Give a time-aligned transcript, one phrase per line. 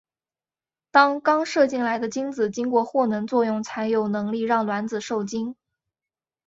[0.89, 5.55] 当刚射进来的精子经过获能作用才有能力让卵子授精。